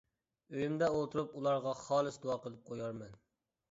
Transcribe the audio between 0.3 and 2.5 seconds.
ئۆيۈمدە ئولتۇرۇپ ئۇلارغا خالىس دۇئا